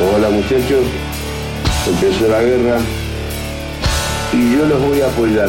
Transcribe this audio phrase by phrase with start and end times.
[0.00, 0.86] Hola muchachos,
[1.86, 2.78] empezó la guerra
[4.32, 5.48] y yo los voy a apoyar.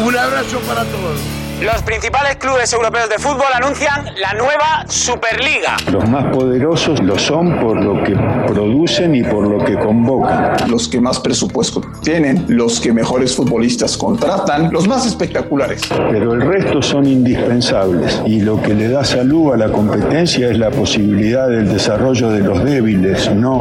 [0.00, 1.20] Un abrazo para todos.
[1.62, 5.76] Los principales clubes europeos de fútbol anuncian la nueva Superliga.
[5.92, 10.70] Los más poderosos lo son por lo que producen y por lo que convocan.
[10.70, 15.82] Los que más presupuesto tienen, los que mejores futbolistas contratan, los más espectaculares.
[16.10, 20.58] Pero el resto son indispensables y lo que le da salud a la competencia es
[20.58, 23.60] la posibilidad del desarrollo de los débiles, no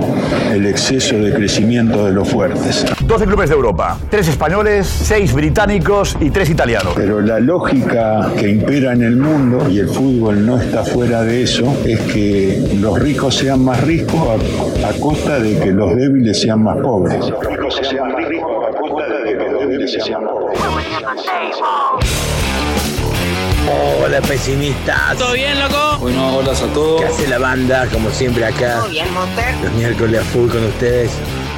[0.51, 2.85] el exceso de crecimiento de los fuertes.
[3.05, 6.93] 12 clubes de Europa, 3 españoles, 6 británicos y 3 italianos.
[6.95, 11.43] Pero la lógica que impera en el mundo, y el fútbol no está fuera de
[11.43, 14.05] eso, es que los ricos sean más ricos
[14.83, 17.29] a, costa de que los débiles sean más pobres.
[17.29, 20.57] Los ricos sean más ricos a costa de que los débiles sean más pobres.
[24.03, 25.15] Hola pesimista.
[25.17, 25.97] ¿Todo bien, loco?
[25.99, 27.01] Bueno, hola a todos.
[27.01, 27.87] ¿Qué hace la banda?
[27.91, 28.79] Como siempre acá.
[28.79, 29.55] ¿Todo bien, Monster?
[29.63, 31.11] Los miércoles a full con ustedes.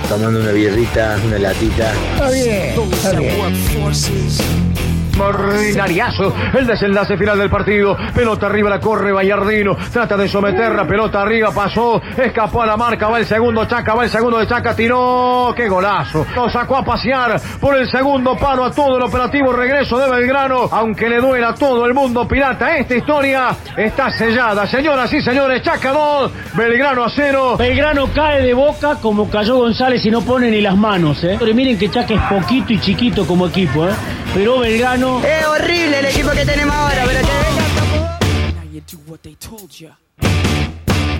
[0.07, 1.91] Tomando una birrita, una latita.
[2.15, 4.86] Está bien, está bien.
[5.19, 7.97] Ordinariazo, el desenlace final del partido.
[8.13, 9.75] Pelota arriba, la corre Vallardino.
[9.91, 13.07] Trata de someterla, pelota arriba, pasó, escapó a la marca.
[13.07, 15.53] Va el segundo Chaca, va el segundo de Chaca, tiró.
[15.55, 16.25] ¡Qué golazo!
[16.35, 20.69] Lo sacó a pasear por el segundo palo a todo el operativo regreso de Belgrano.
[20.71, 24.67] Aunque le duela a todo el mundo pirata, esta historia está sellada.
[24.67, 27.57] Señoras y señores, Chaca 2, Belgrano a 0.
[27.57, 31.37] Belgrano cae de boca como cayó González y no pone ni las manos, ¿eh?
[31.39, 33.93] Pero miren que Chaca es poquito y chiquito como equipo, ¿eh?
[34.33, 37.37] Pero Belgrano es horrible el equipo que tenemos ahora, pero que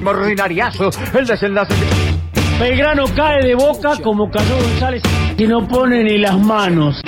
[0.05, 1.73] Ordinariazo, el desenlace.
[2.59, 5.03] Belgrano cae de boca como cayó González
[5.37, 7.01] y no pone ni las manos.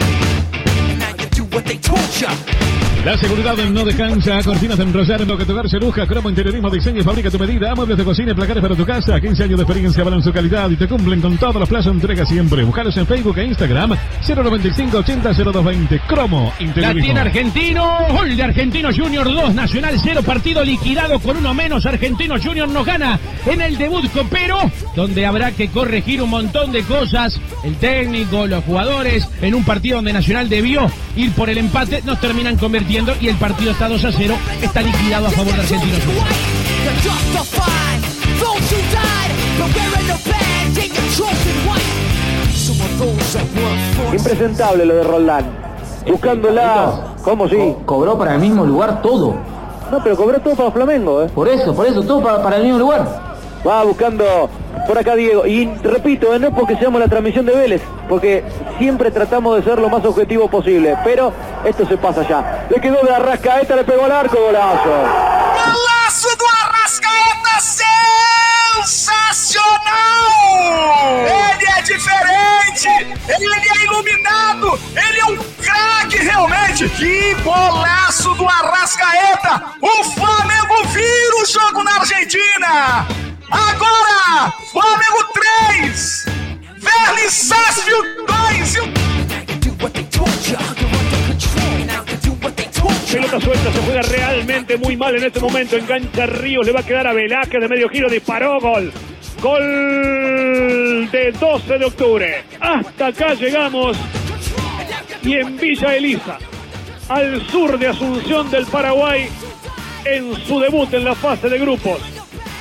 [3.05, 4.44] La seguridad no descansa.
[4.44, 5.22] Cortinas de enrollar,
[5.69, 6.05] se luja.
[6.05, 7.73] Cromo, interiorismo, diseño fabrica tu medida.
[7.73, 9.19] Muebles de cocina y placares para tu casa.
[9.19, 12.25] 15 años de experiencia van su calidad y te cumplen con todos los plazos entrega
[12.25, 12.61] siempre.
[12.64, 13.95] Búscalos en Facebook e Instagram.
[14.28, 16.00] 095 80 0220.
[16.08, 16.94] Cromo, interiorismo.
[16.94, 17.97] La tiene Argentino.
[18.09, 19.56] Gol de Argentino Junior 2.
[19.56, 20.22] Nacional 0.
[20.23, 21.85] Partido liquidado con uno menos.
[21.85, 24.59] Argentino Junior nos gana en el debut copero.
[24.99, 27.39] Donde habrá que corregir un montón de cosas.
[27.63, 29.25] El técnico, los jugadores.
[29.41, 32.01] En un partido donde Nacional debió ir por el empate.
[32.03, 35.61] Nos terminan convirtiendo y el partido está 2 a 0, está liquidado a favor de
[35.61, 35.95] Argentino
[44.11, 45.45] Impresentable lo de Roldán.
[46.09, 47.55] Buscándola, ¿cómo sí?
[47.85, 49.37] cobró para el mismo lugar todo.
[49.89, 51.29] No, pero cobró todo para Flamengo, ¿eh?
[51.33, 53.28] Por eso, por eso, todo para, para el mismo lugar.
[53.66, 54.50] Va buscando
[54.88, 55.46] por acá Diego.
[55.46, 58.44] Y repito, no es porque seamos la transmisión de Vélez, porque
[58.78, 60.97] siempre tratamos de ser lo más objetivo posible.
[61.03, 61.34] Pero
[61.66, 62.68] esto se pasa ya.
[62.70, 64.90] Le quedó de Arrascaeta, le pegó al arco, golazo.
[64.90, 67.59] Golaço do Arrascaeta
[68.81, 69.80] sensacional!
[71.26, 72.88] Ele é diferente,
[73.28, 76.90] ele é iluminado, ele é um craque realmente.
[76.90, 79.66] Que golaço do Arrascaeta!
[79.81, 83.28] O Flamengo vira o jogo na Argentina!
[83.51, 85.21] Agora, Flamengo
[85.81, 86.25] 3,
[86.77, 88.99] Verli Sarsfield 2.
[93.11, 95.75] Pelota suelta, se juega realmente muy mal en este momento.
[95.75, 98.93] Engancha Ríos, le va a quedar a Velázquez de medio giro, disparó, gol.
[99.41, 102.43] Gol de 12 de octubre.
[102.59, 103.97] Hasta acá llegamos.
[105.23, 106.37] Y en Villa Elisa,
[107.09, 109.27] al sur de Asunción del Paraguay,
[110.05, 112.19] en su debut en la fase de grupos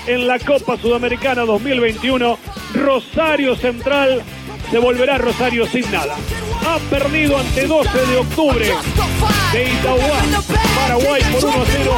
[0.08, 2.38] en la Copa Sudamericana 2021.
[2.74, 4.22] Rosario Central
[4.70, 6.16] se volverá Rosario sin nada.
[6.66, 8.66] Ha perdido ante 12 de octubre
[9.52, 10.20] de Itauguá,
[10.76, 11.92] Paraguay por 1 a 0.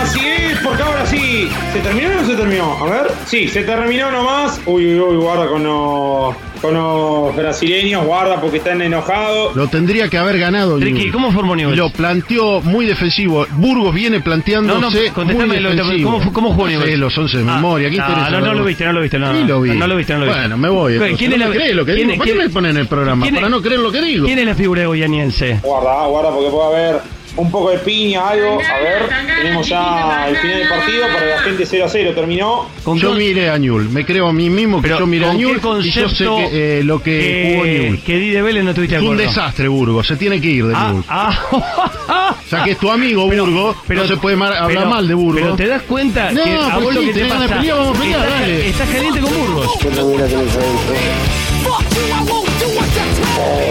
[0.00, 1.50] Así es, porque ahora sí.
[1.72, 2.78] ¿Se terminó o no se terminó?
[2.78, 3.12] A ver.
[3.26, 4.60] Sí, se terminó nomás.
[4.66, 9.54] Uy, uy, uy, guarda con los, con los brasileños, guarda porque están enojados.
[9.56, 10.78] Lo tendría que haber ganado.
[10.78, 11.76] Ricky, ¿cómo formó Newell's?
[11.78, 13.46] Lo planteó muy defensivo.
[13.52, 16.10] Burgos viene planteándose No, no, contestame muy lo- defensivo.
[16.18, 16.90] ¿cómo- cómo jugó Newell's?
[16.92, 17.90] Sí, los 11 de Ah, memoria.
[17.90, 18.58] ¿Qué no, interesa no, no saberlo?
[18.60, 19.70] lo viste, no lo viste, no, Sí lo vi.
[19.70, 20.40] no lo viste, no lo viste.
[20.40, 20.98] Bueno, me voy.
[21.16, 22.12] ¿Quién es la- ¿No me crees lo que quién digo?
[22.12, 23.22] es- ¿Para qué me ponen en el programa?
[23.22, 24.26] quién Para no creer lo que digo.
[24.26, 25.60] ¿Quién es la figura goyaniense?
[25.62, 27.00] Guarda, guarda porque puede haber
[27.38, 28.58] un poco de piña, algo.
[28.60, 29.08] A ver,
[29.42, 32.12] tenemos ya el final del partido para la gente 0 a 0.
[32.14, 32.66] Terminó.
[32.96, 35.42] Yo miré a Ñul, me creo a mí mismo que yo miré a ¿con qué
[35.44, 38.00] Ñul y yo sé concepto que, eh, lo que jugó Ñul.
[38.02, 39.30] que di de Vélez no estuviste de Es un acuerdo?
[39.30, 41.04] desastre Burgos, se tiene que ir de Ah, Ñul.
[41.08, 42.34] ah.
[42.46, 45.14] O sea que es tu amigo Burgos, no se puede mar- hablar pero- mal de
[45.14, 45.42] Burgos.
[45.42, 47.46] Pero te das cuenta No, que a pues vos lo sí, que te de pasa
[47.56, 48.68] pelear, vamos a pelear, estás, dale.
[48.68, 49.78] estás caliente con Burgos.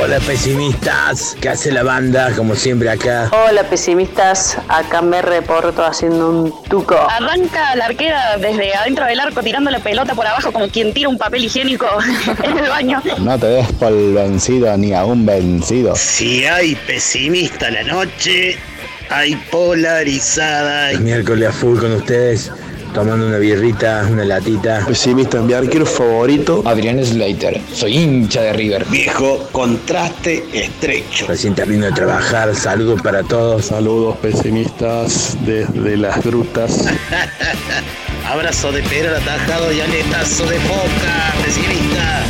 [0.01, 2.31] Hola pesimistas, ¿qué hace la banda?
[2.35, 3.29] Como siempre acá.
[3.31, 6.95] Hola pesimistas, acá me reporto haciendo un tuco.
[6.95, 11.09] Arranca la arquera desde adentro del arco tirando la pelota por abajo como quien tira
[11.09, 11.88] un papel higiénico
[12.44, 13.01] en el baño.
[13.19, 15.95] No te des por vencido ni a un vencido.
[15.95, 18.57] Si hay pesimista la noche,
[19.09, 20.91] hay polarizada.
[20.91, 22.51] El miércoles a full con ustedes,
[22.97, 24.83] tomando una birrita, una latita.
[24.88, 26.63] Pesimista, mi arquero favorito.
[26.65, 28.85] Adrián Slater, soy hincha de River.
[28.85, 31.27] Viejo, contraste estrecho.
[31.27, 33.65] Recién termino de trabajar, saludos para todos.
[33.65, 36.85] Saludos pesimistas desde las grutas.
[38.25, 42.23] Abrazo de Pedro atajado y aletazo de boca, pesimista.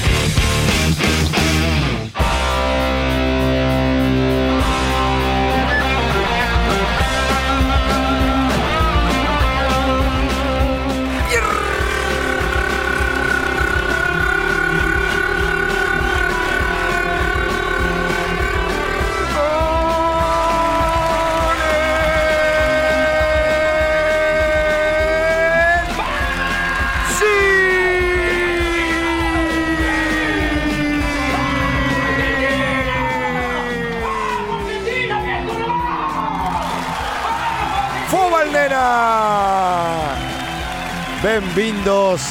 [41.27, 42.21] Bienvenidos.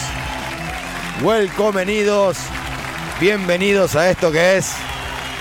[1.22, 2.38] Welcomenidos.
[3.20, 4.72] Bienvenidos a esto que es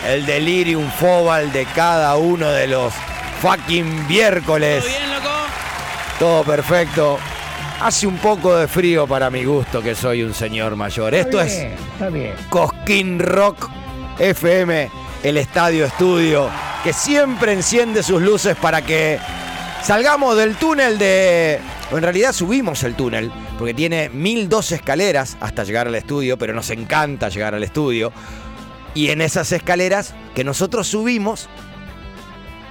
[0.06, 2.94] el delirium fobal de cada uno de los
[3.42, 4.84] fucking miércoles.
[4.84, 5.36] ¿Todo bien, loco?
[6.20, 7.18] Todo perfecto.
[7.80, 11.14] Hace un poco de frío para mi gusto, que soy un señor mayor.
[11.14, 12.36] Esto es Está bien.
[12.50, 13.70] Cosquín Rock
[14.20, 14.90] FM,
[15.24, 16.50] el estadio estudio,
[16.84, 19.18] que siempre enciende sus luces para que
[19.82, 21.62] salgamos del túnel de...
[21.92, 26.54] o En realidad subimos el túnel, porque tiene 1002 escaleras hasta llegar al estudio, pero
[26.54, 28.12] nos encanta llegar al estudio.
[28.94, 31.50] Y en esas escaleras que nosotros subimos,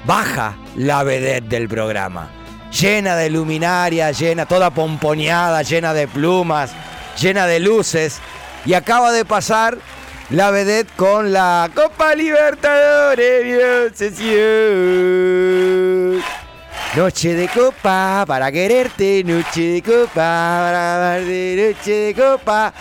[0.06, 2.31] baja la vedette del programa.
[2.78, 6.72] Llena de luminaria, llena, toda pomponeada, llena de plumas,
[7.20, 8.20] llena de luces.
[8.66, 9.78] Y acaba de pasar
[10.31, 15.63] la vedette con la Copa Libertadores, obsesión.
[16.96, 22.73] Noche de copa para quererte, noche de copa para amarte, noche de copa.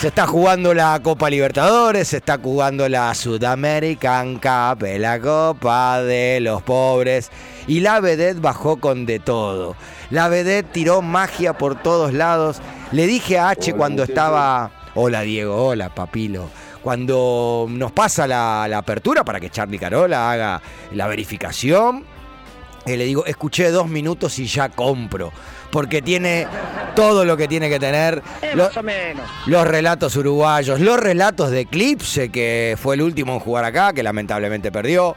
[0.00, 6.40] Se está jugando la Copa Libertadores, se está jugando la Sudamerican Cup, la Copa de
[6.40, 7.30] los Pobres.
[7.66, 9.76] Y la vedette bajó con de todo.
[10.08, 12.62] La vedette tiró magia por todos lados.
[12.92, 14.70] Le dije a H cuando estaba...
[14.94, 16.48] Hola Diego, hola Papilo.
[16.82, 20.62] Cuando nos pasa la, la apertura para que Charlie Carola haga
[20.92, 22.04] la verificación,
[22.86, 25.32] eh, le digo, escuché dos minutos y ya compro.
[25.70, 26.46] Porque tiene
[26.94, 28.22] todo lo que tiene que tener.
[28.54, 29.28] Lo- más o menos.
[29.46, 34.02] los relatos uruguayos, los relatos de Eclipse, que fue el último en jugar acá, que
[34.02, 35.16] lamentablemente perdió.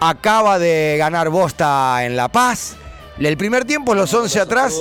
[0.00, 2.76] Acaba de ganar Bosta en La Paz.
[3.18, 4.80] El primer tiempo, los 11 atrás.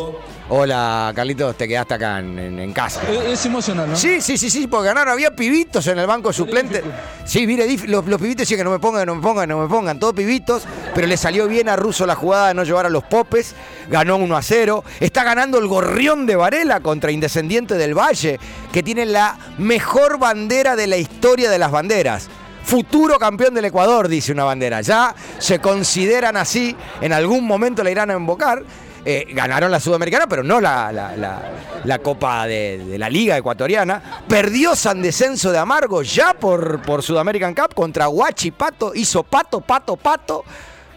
[0.49, 3.01] Hola, Carlitos, te quedaste acá en, en- en casa.
[3.11, 3.95] Es emocional, ¿no?
[3.97, 5.11] Sí, sí, sí, sí, porque ganaron.
[5.11, 6.81] Había pibitos en el banco suplente.
[7.25, 9.67] Sí, mire, los, los pibitos decían que no me pongan, no me pongan, no me
[9.67, 9.99] pongan.
[9.99, 10.63] Todos pibitos,
[10.95, 13.55] pero le salió bien a Russo la jugada de no llevar a los popes.
[13.89, 14.83] Ganó 1 a 0.
[15.01, 18.39] Está ganando el gorrión de Varela contra Indescendiente del Valle,
[18.71, 22.29] que tiene la mejor bandera de la historia de las banderas.
[22.63, 24.79] Futuro campeón del Ecuador, dice una bandera.
[24.79, 28.63] Ya se consideran así, en algún momento la irán a invocar.
[29.05, 31.41] Eh, ganaron la Sudamericana, pero no la, la- la-
[31.83, 34.21] la Copa de, de la Liga Ecuatoriana.
[34.27, 38.93] Perdió San Descenso de Amargo ya por, por Sudamerican Cup contra Huachi Pato.
[38.93, 40.43] Hizo pato, pato, pato.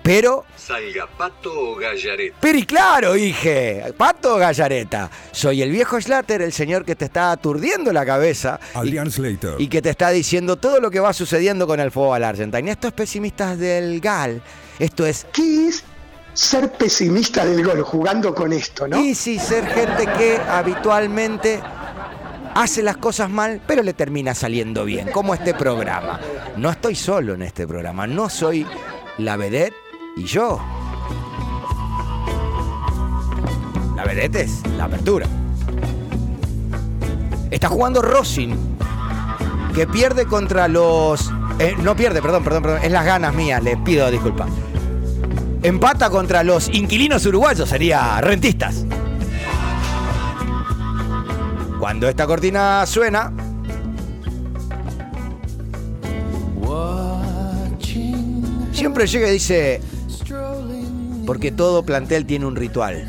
[0.03, 2.37] Pero Salga Pato o Gallareta.
[2.41, 7.31] pero y claro, dije, Pato Gallareta, soy el viejo Slater, el señor que te está
[7.33, 9.57] aturdiendo la cabeza Adrián Slater.
[9.59, 12.71] y que te está diciendo todo lo que va sucediendo con el fútbol argentino.
[12.71, 14.41] Esto es pesimistas del GAL,
[14.79, 15.27] esto es...
[15.35, 15.85] ¿Qué es
[16.35, 19.01] ser pesimista del gol jugando con esto, no?
[19.01, 21.61] Y sí, ser gente que habitualmente
[22.55, 26.21] hace las cosas mal, pero le termina saliendo bien, como este programa.
[26.57, 28.67] No estoy solo en este programa, no soy
[29.19, 29.75] la vedette
[30.17, 30.61] y yo.
[33.97, 35.27] La vedette es la apertura.
[37.51, 38.57] Está jugando Rossin,
[39.75, 41.31] que pierde contra los...
[41.59, 44.49] eh, no pierde, perdón, perdón, perdón, es las ganas mías, les pido disculpas.
[45.63, 48.87] Empata contra los inquilinos uruguayos, sería rentistas.
[51.79, 53.33] Cuando esta cortina suena,
[58.73, 59.81] siempre llega y dice,
[61.27, 63.07] porque todo plantel tiene un ritual.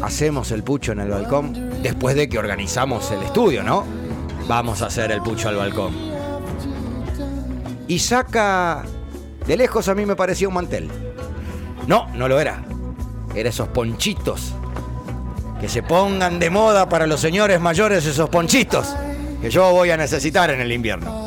[0.00, 3.84] Hacemos el pucho en el balcón después de que organizamos el estudio, ¿no?
[4.48, 5.92] Vamos a hacer el pucho al balcón.
[7.88, 8.84] y saca.
[9.46, 10.90] De lejos a mí me parecía un mantel.
[11.86, 12.64] No, no lo era.
[13.34, 14.54] Era esos ponchitos.
[15.60, 18.94] Que se pongan de moda para los señores mayores esos ponchitos.
[19.40, 21.26] Que yo voy a necesitar en el invierno.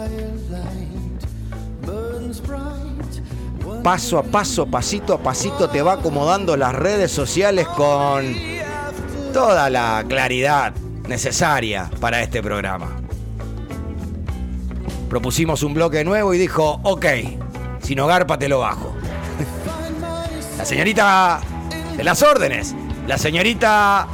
[3.83, 8.35] Paso a paso, pasito a pasito te va acomodando las redes sociales con
[9.33, 10.73] toda la claridad
[11.07, 12.87] necesaria para este programa.
[15.09, 17.05] Propusimos un bloque nuevo y dijo, ok,
[17.81, 18.88] sin hogarpa te lo bajo.
[20.59, 21.39] La señorita
[21.95, 22.75] de las órdenes,
[23.07, 24.05] la señorita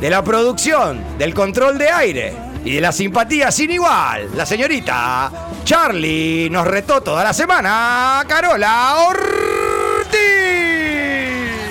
[0.00, 5.30] de la producción, del control de aire y de la simpatía sin igual, la señorita
[5.62, 10.18] Charlie nos retó toda la semana, Carola Ortiz.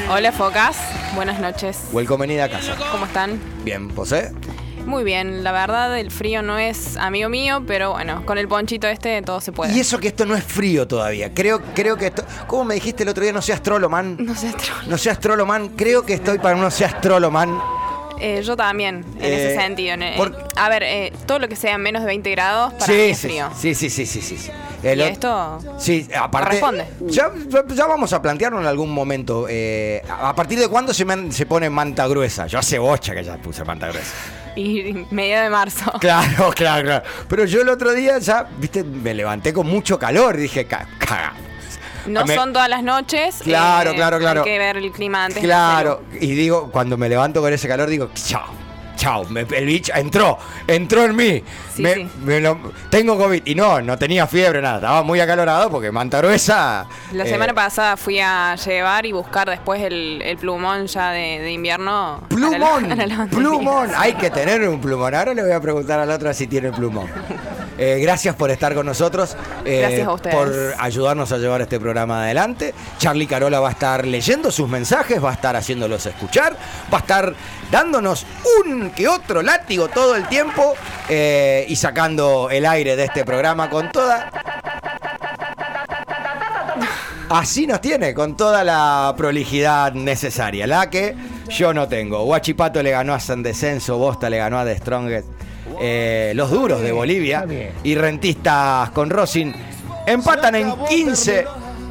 [0.10, 0.78] Hola Focas,
[1.14, 1.78] buenas noches.
[1.92, 2.78] Welcome venida a casa.
[2.90, 3.38] ¿Cómo están?
[3.66, 4.32] Bien, ¿posee?
[4.88, 8.88] Muy bien, la verdad el frío no es amigo mío, pero bueno, con el ponchito
[8.88, 9.74] este todo se puede.
[9.74, 11.34] Y eso que esto no es frío todavía.
[11.34, 12.24] Creo, creo que esto.
[12.48, 13.34] ¿Cómo me dijiste el otro día?
[13.34, 14.16] No seas troloman.
[14.18, 14.82] No seas trolo.
[14.88, 15.20] No seas.
[15.76, 17.60] Creo que estoy para no seas troloman.
[18.20, 19.94] Eh, yo también, en Eh, ese sentido.
[19.94, 22.94] en- por- A ver, eh, todo lo que sea menos de 20 grados para mí
[22.96, 23.50] Sí, es sí, frío.
[23.56, 24.52] sí, sí, sí, sí, sí.
[24.84, 26.62] Y esto Sí, aparte.
[27.02, 29.48] Ya, ya- ya vamos a plantearlo en algún momento.
[29.50, 32.48] eh, ¿A partir de cuándo se, man- se pone manta gruesa?
[32.48, 34.14] Yo hace bocha que ya puse manta gruesa.
[34.58, 35.92] Y medio de marzo.
[36.00, 37.04] Claro, claro, claro.
[37.30, 41.34] Pero yo el otro día ya, viste, me levanté con mucho calor dije, "Ca- caga.
[42.08, 43.36] No Me- son todas las noches.
[43.44, 44.44] Claro, eh, claro, claro.
[44.44, 45.44] Hay que ver el clima antes.
[45.44, 48.46] Claro, y digo, cuando me levanto con ese calor, digo, chao,
[48.98, 50.38] chao, me- el bicho entró,
[50.68, 51.44] entró en mí.
[51.74, 52.10] Sí, Me- sí.
[52.26, 53.44] me lo- tengo COVID.
[53.46, 56.86] Y no, no tenía fiebre, nada, estaba muy acalorado porque manta gruesa.
[57.14, 61.40] La eh, semana pasada fui a llevar y buscar después el, el plumón ya de,
[61.40, 62.22] de invierno.
[62.28, 63.90] Plumón, la- plumón.
[63.96, 65.16] Hay que tener un plumón.
[65.16, 67.08] Ahora le voy a preguntar a la otra si tiene plumón.
[67.78, 69.36] Eh, gracias por estar con nosotros.
[69.66, 70.36] eh, Gracias a ustedes.
[70.36, 72.74] Por ayudarnos a llevar este programa adelante.
[72.98, 76.54] Charlie Carola va a estar leyendo sus mensajes, va a estar haciéndolos escuchar,
[76.92, 77.34] va a estar
[77.72, 78.26] dándonos
[78.66, 80.74] un que otro látigo todo el tiempo
[81.10, 84.32] eh, y sacando el aire de este programa con toda
[87.30, 91.14] Así nos tiene, con toda la prolijidad necesaria, la que
[91.50, 92.24] yo no tengo.
[92.24, 95.28] Huachipato le ganó a San Descenso, Bosta le ganó a The Strongest,
[95.80, 97.46] eh, los duros de Bolivia
[97.84, 99.54] y Rentistas con Rosin
[100.06, 101.46] empatan en 15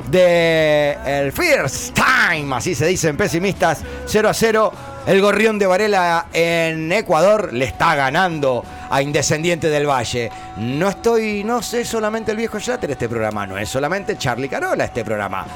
[0.09, 4.73] de el First Time, así se dicen pesimistas, 0 a 0.
[5.07, 10.31] El Gorrión de Varela en Ecuador le está ganando a Indescendiente del Valle.
[10.57, 14.85] No estoy, no sé solamente el viejo Shatter este programa, no es solamente Charlie Carola
[14.85, 15.47] este programa,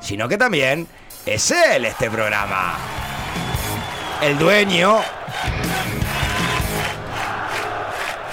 [0.00, 0.86] sino que también
[1.26, 2.76] es él este programa.
[4.22, 5.00] El dueño,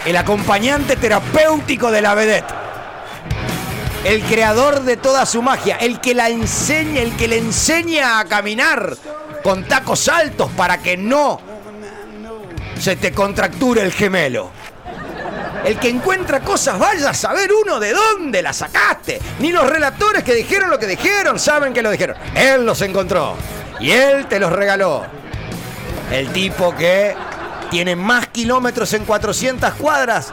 [0.06, 2.62] el acompañante terapéutico de la vedette
[4.04, 8.26] el creador de toda su magia, el que la enseña, el que le enseña a
[8.26, 8.98] caminar
[9.44, 11.40] con tacos altos para que no
[12.80, 14.52] se te contracture el gemelo.
[15.64, 19.22] El que encuentra cosas, vaya a saber uno de dónde las sacaste.
[19.40, 22.18] Ni los relatores que dijeron lo que dijeron saben que lo dijeron.
[22.34, 23.36] Él los encontró
[23.80, 25.06] y él te los regaló.
[26.12, 27.16] El tipo que
[27.72, 30.32] tiene más kilómetros en 400 cuadras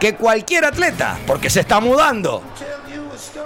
[0.00, 2.42] que cualquier atleta, porque se está mudando.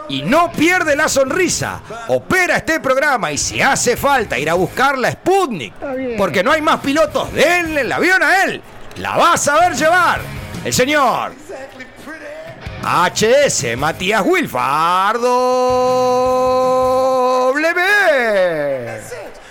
[0.08, 1.80] Y no pierde la sonrisa.
[2.08, 5.74] Opera este programa y si hace falta ir a buscar la Sputnik,
[6.16, 8.62] porque no hay más pilotos, denle el avión a él.
[8.96, 10.20] La va a saber llevar.
[10.64, 11.32] El señor
[12.82, 14.48] HS Matías W.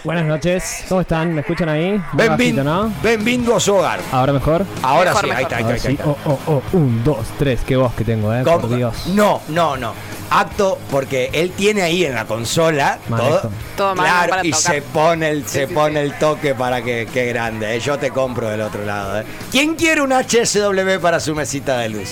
[0.03, 1.31] Buenas noches, ¿cómo están?
[1.35, 1.91] ¿Me escuchan ahí?
[1.91, 2.91] Muy Benvin- bajito, ¿no?
[3.03, 3.99] Bienvenido a su hogar.
[4.11, 4.65] ¿Ahora mejor?
[4.81, 5.87] Ahora sí, ahí está, ahí está, Ahora ahí está, sí.
[5.89, 6.09] ahí está.
[6.09, 8.75] Oh, oh, oh, un, dos, tres, qué voz que tengo, eh, por ¿Cómo?
[8.75, 9.07] Dios.
[9.13, 9.93] No, no, no.
[10.31, 13.29] Acto porque él tiene ahí en la consola Manejo.
[13.41, 14.73] todo, Todo mano claro, para y tocar.
[14.73, 17.75] se pone el se pone el toque para que qué grande.
[17.75, 17.79] eh.
[17.79, 19.19] Yo te compro del otro lado.
[19.19, 19.25] eh.
[19.51, 22.09] ¿Quién quiere un HSW para su mesita de luz?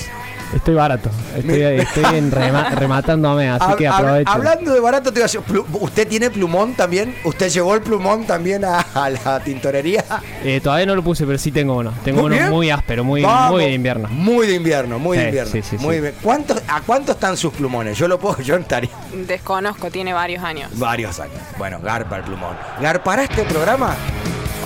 [0.54, 4.32] Estoy barato, estoy, estoy en rema- rematándome, así Hab- que aprovecho.
[4.32, 5.42] hablando de barato, te iba a decir,
[5.74, 7.16] ¿usted tiene plumón también?
[7.24, 10.04] ¿Usted llevó el plumón también a, a la tintorería?
[10.44, 11.94] Eh, todavía no lo puse, pero sí tengo uno.
[12.04, 12.50] Tengo Muy uno bien.
[12.50, 13.52] muy áspero, muy, Vamos.
[13.52, 14.08] muy de invierno.
[14.10, 15.52] Muy de invierno, muy de Sí, invierno.
[15.52, 16.02] sí, sí, muy sí.
[16.02, 16.16] bien.
[16.22, 17.96] ¿Cuántos, ¿A cuánto están sus plumones?
[17.96, 18.90] Yo lo puedo, yo estaría
[19.28, 20.72] Desconozco, tiene varios años.
[20.80, 21.38] varios años.
[21.60, 22.58] Bueno, garpa el plumón.
[22.82, 23.96] ¿Garpará este programa?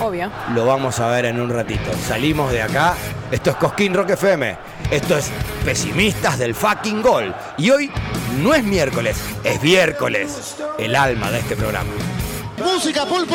[0.02, 0.30] Obvio.
[0.54, 1.90] Lo vamos a ver en un ratito.
[2.08, 2.94] Salimos de acá.
[3.30, 4.56] Esto es Cosquín Rock FM.
[4.94, 5.28] Esto es
[5.64, 7.34] Pesimistas del Fucking Gol.
[7.58, 7.90] Y hoy
[8.38, 11.90] no es miércoles, es miércoles, el alma de este programa.
[12.58, 13.34] Música, pulpo.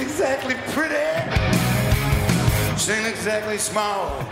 [0.00, 0.94] exactly pretty.
[2.78, 4.22] She ain't exactly small.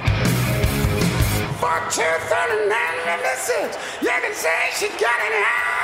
[1.58, 3.76] Four, two, and this is.
[4.00, 5.81] You can say she got it out.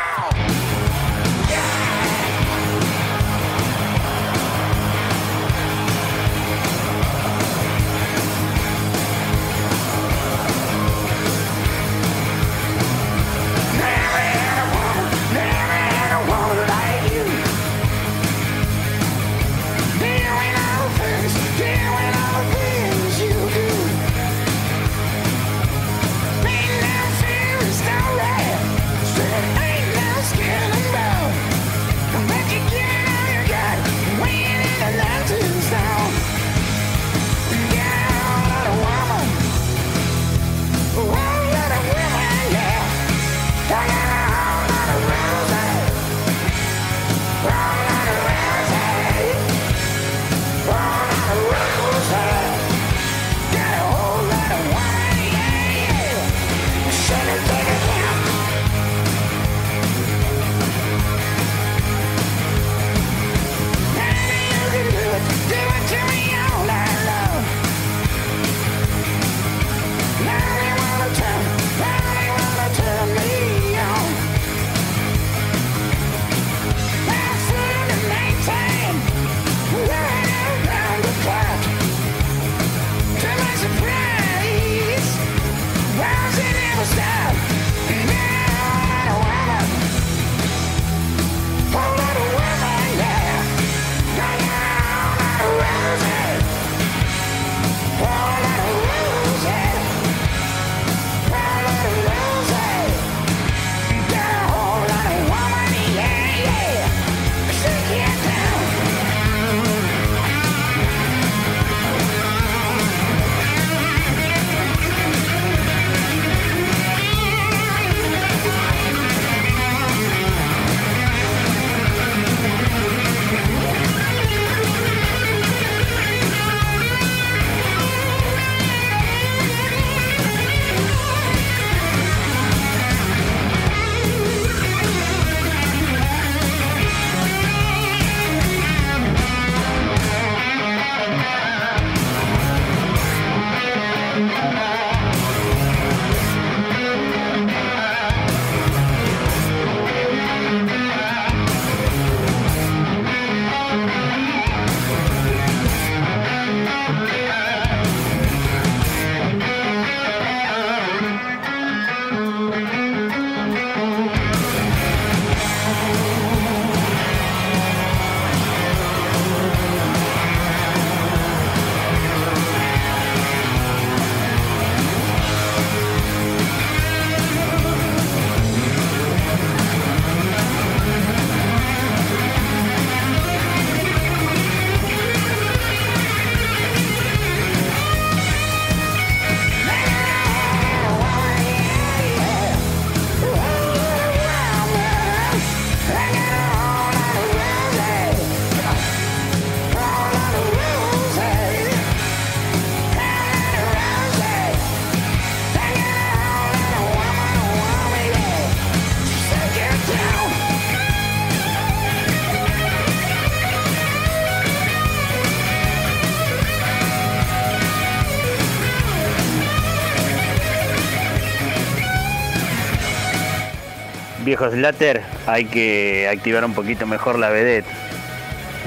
[224.29, 227.67] viejo Slater hay que activar un poquito mejor la vedette.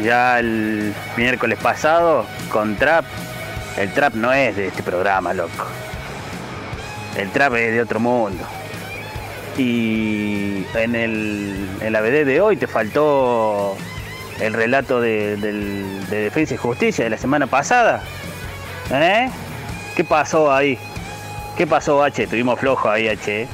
[0.03, 3.05] Ya el miércoles pasado con Trap,
[3.77, 5.67] el Trap no es de este programa, loco.
[7.15, 8.43] El Trap es de otro mundo.
[9.55, 13.77] Y en, el, en la de hoy te faltó
[14.39, 15.35] el relato de,
[16.09, 18.01] Defensa y Justicia de la semana pasada.
[18.91, 19.29] ¿Eh?
[19.95, 20.79] ¿Qué pasó ahí?
[21.55, 22.25] ¿Qué pasó, H?
[22.25, 23.43] Tuvimos flojo ahí, H.
[23.43, 23.47] ¿eh?